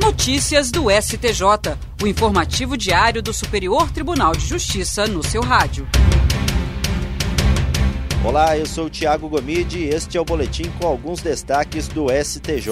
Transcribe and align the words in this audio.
Notícias 0.00 0.70
do 0.70 0.84
STJ, 0.88 1.76
o 2.00 2.06
informativo 2.06 2.76
diário 2.76 3.20
do 3.20 3.32
Superior 3.32 3.90
Tribunal 3.90 4.32
de 4.32 4.46
Justiça 4.46 5.08
no 5.08 5.24
seu 5.24 5.42
rádio. 5.42 5.88
Olá, 8.24 8.56
eu 8.56 8.64
sou 8.64 8.86
o 8.86 8.90
Tiago 8.90 9.28
Gomide 9.28 9.78
e 9.78 9.88
este 9.88 10.16
é 10.16 10.20
o 10.20 10.24
boletim 10.24 10.70
com 10.78 10.86
alguns 10.86 11.20
destaques 11.20 11.88
do 11.88 12.06
STJ. 12.10 12.70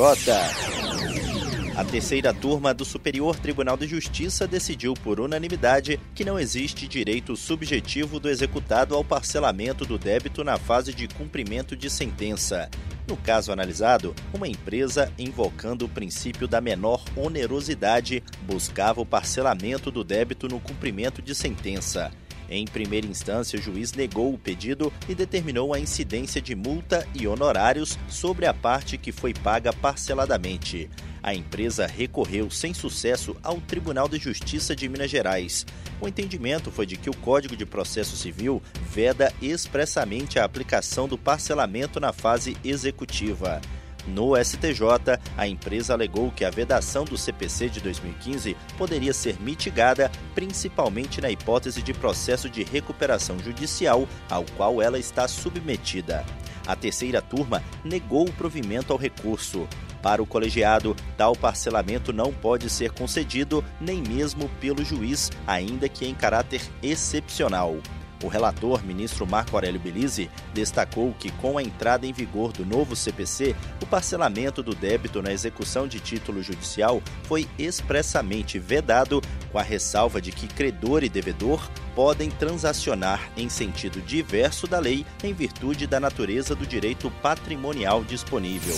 A 1.76 1.85
terceira 1.85 2.33
turma 2.33 2.72
do 2.72 2.85
Superior 2.85 3.35
Tribunal 3.37 3.77
de 3.77 3.88
Justiça 3.88 4.47
decidiu 4.47 4.95
por 4.95 5.19
unanimidade 5.19 5.99
que 6.15 6.24
não 6.24 6.38
existe 6.38 6.87
direito 6.87 7.35
subjetivo 7.35 8.21
do 8.21 8.29
executado 8.29 8.95
ao 8.95 9.03
parcelamento 9.03 9.85
do 9.85 9.99
débito 9.99 10.45
na 10.45 10.58
fase 10.58 10.95
de 10.95 11.08
cumprimento 11.08 11.77
de 11.77 11.90
sentença. 11.90 12.71
No 13.06 13.16
caso 13.16 13.52
analisado, 13.52 14.14
uma 14.34 14.48
empresa, 14.48 15.12
invocando 15.16 15.84
o 15.84 15.88
princípio 15.88 16.48
da 16.48 16.60
menor 16.60 17.05
onerosidade, 17.14 18.23
buscava 18.42 19.01
o 19.01 19.06
parcelamento 19.06 19.92
do 19.92 20.02
débito 20.02 20.48
no 20.48 20.59
cumprimento 20.59 21.23
de 21.23 21.33
sentença. 21.34 22.11
Em 22.48 22.64
primeira 22.64 23.06
instância, 23.06 23.59
o 23.59 23.62
juiz 23.62 23.92
negou 23.92 24.33
o 24.33 24.38
pedido 24.38 24.92
e 25.09 25.14
determinou 25.14 25.73
a 25.73 25.80
incidência 25.80 26.41
de 26.41 26.55
multa 26.55 27.06
e 27.14 27.27
honorários 27.27 27.98
sobre 28.09 28.47
a 28.47 28.55
parte 28.55 28.98
que 28.98 29.12
foi 29.12 29.33
paga 29.33 29.73
parceladamente. 29.73 30.88
A 31.27 31.35
empresa 31.35 31.89
recorreu 31.89 32.48
sem 32.48 32.73
sucesso 32.73 33.37
ao 33.43 33.61
Tribunal 33.61 34.09
de 34.09 34.17
Justiça 34.17 34.77
de 34.77 34.89
Minas 34.89 35.11
Gerais. 35.11 35.67
O 36.01 36.07
entendimento 36.07 36.71
foi 36.71 36.87
de 36.87 36.97
que 36.97 37.11
o 37.11 37.17
Código 37.17 37.57
de 37.57 37.67
Processo 37.67 38.17
Civil 38.17 38.62
veda 38.89 39.34
expressamente 39.43 40.39
a 40.39 40.45
aplicação 40.45 41.09
do 41.09 41.19
parcelamento 41.19 41.98
na 41.98 42.12
fase 42.12 42.57
executiva. 42.62 43.61
No 44.07 44.37
STJ, 44.37 45.19
a 45.37 45.48
empresa 45.48 45.95
alegou 45.95 46.31
que 46.31 46.45
a 46.45 46.51
vedação 46.51 47.05
do 47.05 47.19
CPC 47.19 47.70
de 47.70 47.81
2015 47.81 48.56
poderia 48.79 49.12
ser 49.12 49.37
mitigada, 49.41 50.12
principalmente 50.33 51.20
na 51.20 51.28
hipótese 51.28 51.83
de 51.83 51.93
processo 51.93 52.48
de 52.48 52.62
recuperação 52.62 53.37
judicial 53.41 54.06
ao 54.31 54.45
qual 54.56 54.81
ela 54.81 54.97
está 54.97 55.27
submetida. 55.27 56.25
A 56.65 56.77
terceira 56.77 57.20
turma 57.20 57.65
negou 57.84 58.28
o 58.28 58.33
provimento 58.33 58.93
ao 58.93 58.98
recurso. 58.98 59.67
Para 60.07 60.23
o 60.23 60.27
colegiado, 60.27 60.95
tal 61.17 61.35
parcelamento 61.35 62.12
não 62.12 62.33
pode 62.33 62.71
ser 62.71 62.93
concedido 62.93 63.65
nem 63.81 64.01
mesmo 64.01 64.49
pelo 64.61 64.85
juiz, 64.85 65.33
ainda 65.45 65.89
que 65.89 66.07
em 66.07 66.15
caráter 66.15 66.62
excepcional. 66.81 67.75
O 68.22 68.28
relator, 68.28 68.84
ministro 68.84 69.27
Marco 69.27 69.56
Aurélio 69.56 69.81
Belize, 69.81 70.31
destacou 70.55 71.14
que, 71.19 71.31
com 71.31 71.59
a 71.59 71.62
entrada 71.62 72.06
em 72.06 72.12
vigor 72.12 72.53
do 72.53 72.64
novo 72.64 72.97
CPC, 72.97 73.55
o 73.83 73.86
parcelamento 73.86 74.62
do 74.62 74.75
débito 74.75 75.20
na 75.20 75.33
execução 75.33 75.86
de 75.86 76.00
título 76.00 76.42
judicial 76.42 77.03
foi 77.25 77.47
expressamente 77.59 78.59
vedado, 78.59 79.20
com 79.53 79.59
a 79.59 79.62
ressalva 79.62 80.20
de 80.20 80.33
que 80.33 80.47
credor 80.47 81.05
e 81.05 81.09
devedor 81.09 81.69
podem 81.94 82.31
transacionar 82.31 83.31
em 83.37 83.48
sentido 83.48 84.00
diverso 84.00 84.67
da 84.67 84.78
lei 84.78 85.05
em 85.22 85.33
virtude 85.33 85.87
da 85.87 85.98
natureza 85.98 86.55
do 86.55 86.67
direito 86.67 87.11
patrimonial 87.22 88.05
disponível. 88.05 88.77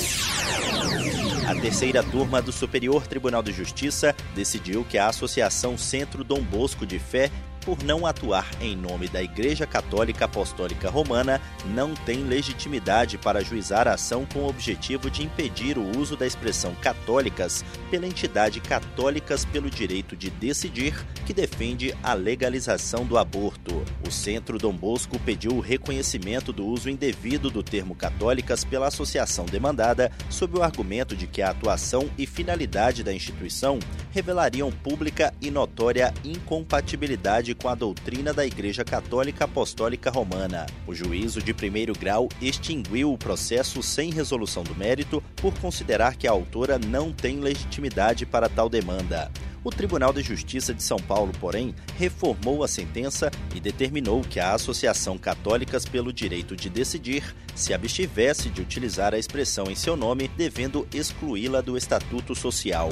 A 1.49 1.55
terceira 1.55 2.03
turma 2.03 2.43
do 2.43 2.53
Superior 2.53 3.07
Tribunal 3.07 3.43
de 3.43 3.53
Justiça 3.53 4.15
decidiu 4.35 4.85
que 4.85 4.99
a 4.99 5.09
Associação 5.09 5.79
Centro 5.79 6.23
Dom 6.23 6.43
Bosco 6.43 6.85
de 6.85 6.99
Fé 6.99 7.31
por 7.69 7.85
não 7.85 8.07
atuar 8.07 8.49
em 8.63 8.75
nome 8.75 9.09
da 9.09 9.23
Igreja 9.23 9.67
Católica 9.67 10.25
Apostólica 10.25 10.89
Romana, 10.89 11.39
não 11.67 11.93
tem 11.95 12.25
legitimidade 12.25 13.19
para 13.19 13.45
juizar 13.45 13.87
a 13.87 13.93
ação 13.93 14.25
com 14.25 14.39
o 14.39 14.49
objetivo 14.49 15.11
de 15.11 15.23
impedir 15.23 15.77
o 15.77 15.99
uso 15.99 16.17
da 16.17 16.27
expressão 16.27 16.75
católicas 16.77 17.63
pela 17.91 18.07
entidade 18.07 18.59
Católicas 18.59 19.45
pelo 19.45 19.69
Direito 19.69 20.17
de 20.17 20.31
Decidir, 20.31 20.95
que 21.27 21.35
defende 21.35 21.95
a 22.03 22.15
legalização 22.15 23.05
do 23.05 23.19
aborto. 23.19 23.85
O 24.07 24.11
Centro 24.11 24.57
Dom 24.57 24.73
Bosco 24.73 25.19
pediu 25.19 25.53
o 25.53 25.61
reconhecimento 25.61 26.55
do 26.55 26.65
uso 26.65 26.89
indevido 26.89 27.51
do 27.51 27.63
termo 27.63 27.95
católicas 27.95 28.65
pela 28.65 28.87
associação 28.87 29.45
demandada, 29.45 30.11
sob 30.31 30.59
o 30.59 30.63
argumento 30.63 31.15
de 31.15 31.27
que 31.27 31.43
a 31.43 31.51
atuação 31.51 32.09
e 32.17 32.27
finalidade 32.27 33.05
da 33.05 33.13
instituição 33.13 33.79
revelariam 34.11 34.73
pública 34.73 35.35
e 35.39 35.51
notória 35.51 36.15
incompatibilidade 36.25 37.58
com 37.59 37.69
a 37.69 37.75
doutrina 37.75 38.33
da 38.33 38.47
Igreja 38.47 38.85
Católica 38.85 39.45
Apostólica 39.45 40.11
Romana. 40.11 40.67
O 40.87 40.95
juízo 40.95 41.43
de 41.43 41.53
primeiro 41.53 41.93
grau 41.93 42.29
extinguiu 42.41 43.13
o 43.13 43.19
processo 43.19 43.83
sem 43.83 44.11
resolução 44.11 44.63
do 44.63 44.75
mérito 44.75 45.23
por 45.37 45.53
considerar 45.59 46.17
que 46.17 46.27
a 46.27 46.31
autora 46.31 46.79
não 46.79 47.13
tem 47.13 47.41
legitimidade 47.41 48.25
para 48.25 48.49
tal 48.49 48.69
demanda. 48.69 49.31
O 49.65 49.71
Tribunal 49.71 50.13
de 50.13 50.23
Justiça 50.23 50.73
de 50.73 50.83
São 50.83 50.99
Paulo, 50.99 51.33
porém, 51.41 51.75
reformou 51.99 52.63
a 52.63 52.69
sentença 52.69 53.31
e 53.55 53.61
determinou 53.61 54.23
que 54.23 54.39
a 54.39 54.55
Associação 54.55 55.19
Católicas 55.19 55.85
pelo 55.85 56.13
Direito 56.13 56.57
de 56.57 56.71
Decidir 56.71 57.35
se 57.55 57.75
abstivesse 57.75 58.49
de 58.49 58.63
utilizar 58.63 59.13
a 59.13 59.19
expressão 59.19 59.65
em 59.69 59.75
seu 59.75 59.97
nome, 59.97 60.29
devendo 60.37 60.87
excluí-la 60.95 61.61
do 61.61 61.77
Estatuto 61.77 62.35
Social. 62.35 62.91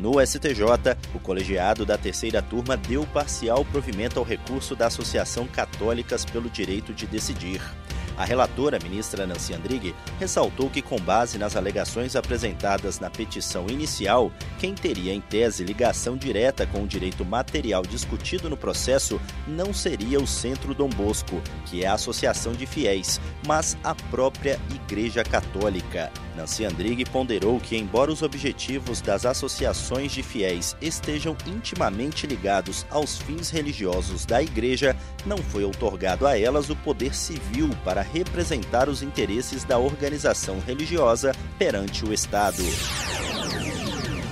No 0.00 0.24
STJ, 0.24 0.62
o 1.12 1.18
colegiado 1.18 1.84
da 1.84 1.98
terceira 1.98 2.40
turma 2.40 2.76
deu 2.76 3.04
parcial 3.04 3.64
provimento 3.64 4.20
ao 4.20 4.24
recurso 4.24 4.76
da 4.76 4.86
Associação 4.86 5.44
Católicas 5.48 6.24
pelo 6.24 6.48
Direito 6.48 6.94
de 6.94 7.04
Decidir. 7.04 7.60
A 8.18 8.24
relatora, 8.24 8.80
ministra 8.82 9.28
Nancy 9.28 9.54
Andrighi, 9.54 9.94
ressaltou 10.18 10.68
que, 10.68 10.82
com 10.82 10.98
base 10.98 11.38
nas 11.38 11.54
alegações 11.54 12.16
apresentadas 12.16 12.98
na 12.98 13.08
petição 13.08 13.66
inicial, 13.68 14.32
quem 14.58 14.74
teria 14.74 15.14
em 15.14 15.20
tese 15.20 15.62
ligação 15.62 16.16
direta 16.16 16.66
com 16.66 16.82
o 16.82 16.86
direito 16.86 17.24
material 17.24 17.82
discutido 17.82 18.50
no 18.50 18.56
processo 18.56 19.20
não 19.46 19.72
seria 19.72 20.18
o 20.18 20.26
Centro 20.26 20.74
Dom 20.74 20.88
Bosco, 20.88 21.40
que 21.66 21.84
é 21.84 21.86
a 21.86 21.92
associação 21.92 22.54
de 22.54 22.66
fiéis, 22.66 23.20
mas 23.46 23.78
a 23.84 23.94
própria 23.94 24.58
Igreja 24.74 25.22
Católica. 25.22 26.10
Nancy 26.36 26.64
Andrighi 26.64 27.04
ponderou 27.04 27.58
que, 27.58 27.76
embora 27.76 28.12
os 28.12 28.22
objetivos 28.22 29.00
das 29.00 29.26
associações 29.26 30.12
de 30.12 30.22
fiéis 30.22 30.76
estejam 30.80 31.36
intimamente 31.46 32.26
ligados 32.26 32.86
aos 32.90 33.18
fins 33.18 33.50
religiosos 33.50 34.24
da 34.24 34.40
Igreja, 34.40 34.96
não 35.26 35.38
foi 35.38 35.64
outorgado 35.64 36.26
a 36.26 36.38
elas 36.38 36.70
o 36.70 36.76
poder 36.76 37.14
civil 37.14 37.70
para 37.84 38.07
representar 38.12 38.88
os 38.88 39.02
interesses 39.02 39.64
da 39.64 39.78
organização 39.78 40.58
religiosa 40.60 41.34
perante 41.58 42.04
o 42.04 42.12
Estado. 42.12 42.62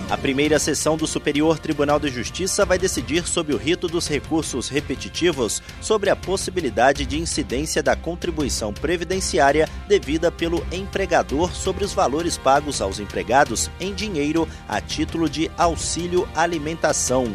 A 0.08 0.16
primeira 0.16 0.56
sessão 0.60 0.96
do 0.96 1.04
Superior 1.04 1.58
Tribunal 1.58 1.98
de 1.98 2.08
Justiça 2.08 2.64
vai 2.64 2.78
decidir 2.78 3.26
sobre 3.26 3.52
o 3.52 3.58
rito 3.58 3.88
dos 3.88 4.06
recursos 4.06 4.68
repetitivos 4.68 5.60
sobre 5.80 6.10
a 6.10 6.14
possibilidade 6.14 7.04
de 7.04 7.18
incidência 7.18 7.82
da 7.82 7.96
contribuição 7.96 8.72
previdenciária 8.72 9.68
devida 9.88 10.30
pelo 10.30 10.64
empregador 10.70 11.52
sobre 11.52 11.84
os 11.84 11.92
valores 11.92 12.38
pagos 12.38 12.80
aos 12.80 13.00
empregados 13.00 13.68
em 13.80 13.92
dinheiro 13.92 14.48
a 14.68 14.80
título 14.80 15.28
de 15.28 15.50
auxílio 15.58 16.28
alimentação. 16.36 17.26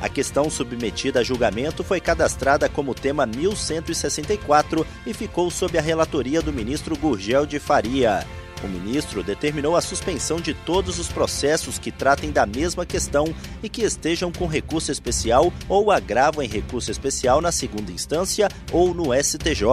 A 0.00 0.08
questão 0.08 0.50
submetida 0.50 1.20
a 1.20 1.22
julgamento 1.22 1.82
foi 1.82 2.00
cadastrada 2.00 2.68
como 2.68 2.94
tema 2.94 3.26
1164 3.26 4.86
e 5.06 5.14
ficou 5.14 5.50
sob 5.50 5.78
a 5.78 5.82
relatoria 5.82 6.42
do 6.42 6.52
ministro 6.52 6.96
Gurgel 6.96 7.46
de 7.46 7.58
Faria. 7.58 8.26
O 8.62 8.68
ministro 8.68 9.22
determinou 9.22 9.76
a 9.76 9.80
suspensão 9.80 10.40
de 10.40 10.54
todos 10.54 10.98
os 10.98 11.08
processos 11.08 11.78
que 11.78 11.92
tratem 11.92 12.30
da 12.30 12.46
mesma 12.46 12.86
questão 12.86 13.34
e 13.62 13.68
que 13.68 13.82
estejam 13.82 14.32
com 14.32 14.46
recurso 14.46 14.90
especial 14.90 15.52
ou 15.68 15.90
agravo 15.90 16.42
em 16.42 16.48
recurso 16.48 16.90
especial 16.90 17.40
na 17.40 17.52
segunda 17.52 17.92
instância 17.92 18.48
ou 18.72 18.94
no 18.94 19.14
STJ. 19.14 19.64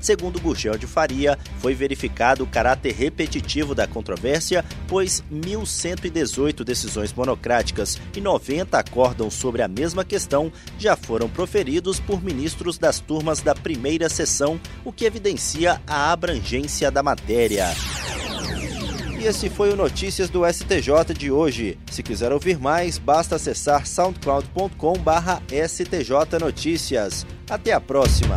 Segundo 0.00 0.40
Gurgel 0.40 0.76
de 0.76 0.86
Faria, 0.86 1.38
foi 1.58 1.74
verificado 1.74 2.44
o 2.44 2.46
caráter 2.46 2.94
repetitivo 2.94 3.74
da 3.74 3.86
controvérsia, 3.86 4.64
pois 4.86 5.22
1.118 5.32 6.64
decisões 6.64 7.12
monocráticas 7.12 8.00
e 8.14 8.20
90 8.20 8.78
acórdãos 8.78 9.34
sobre 9.34 9.62
a 9.62 9.68
mesma 9.68 10.04
questão 10.04 10.52
já 10.78 10.96
foram 10.96 11.28
proferidos 11.28 12.00
por 12.00 12.22
ministros 12.22 12.78
das 12.78 13.00
turmas 13.00 13.40
da 13.40 13.54
primeira 13.54 14.08
sessão, 14.08 14.60
o 14.84 14.92
que 14.92 15.04
evidencia 15.04 15.80
a 15.86 16.12
abrangência 16.12 16.90
da 16.90 17.02
matéria. 17.02 17.68
E 19.18 19.26
esse 19.26 19.50
foi 19.50 19.72
o 19.72 19.76
Notícias 19.76 20.30
do 20.30 20.46
STJ 20.46 21.12
de 21.18 21.32
hoje. 21.32 21.76
Se 21.90 22.04
quiser 22.04 22.32
ouvir 22.32 22.56
mais, 22.56 22.98
basta 22.98 23.34
acessar 23.34 23.84
soundcloud.com/stj 23.84 26.38
notícias. 26.40 27.26
Até 27.50 27.72
a 27.72 27.80
próxima. 27.80 28.36